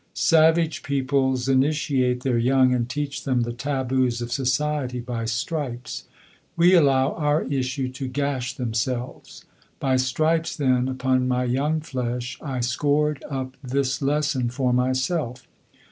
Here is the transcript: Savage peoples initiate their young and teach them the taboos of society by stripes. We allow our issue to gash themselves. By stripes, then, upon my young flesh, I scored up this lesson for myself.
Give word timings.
Savage 0.15 0.81
peoples 0.81 1.47
initiate 1.47 2.21
their 2.23 2.39
young 2.39 2.73
and 2.73 2.89
teach 2.89 3.23
them 3.23 3.41
the 3.41 3.53
taboos 3.53 4.19
of 4.19 4.31
society 4.31 4.99
by 4.99 5.25
stripes. 5.25 6.05
We 6.55 6.73
allow 6.73 7.11
our 7.13 7.43
issue 7.43 7.87
to 7.89 8.07
gash 8.07 8.55
themselves. 8.55 9.45
By 9.79 9.97
stripes, 9.97 10.55
then, 10.55 10.87
upon 10.87 11.27
my 11.27 11.43
young 11.43 11.81
flesh, 11.81 12.39
I 12.41 12.61
scored 12.61 13.23
up 13.29 13.55
this 13.63 14.01
lesson 14.01 14.49
for 14.49 14.73
myself. 14.73 15.45